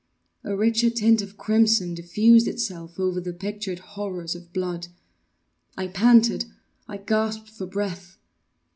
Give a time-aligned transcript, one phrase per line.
[0.43, 4.87] A richer tint of crimson diffused itself over the pictured horrors of blood.
[5.77, 6.45] I panted!
[6.87, 8.17] I gasped for breath!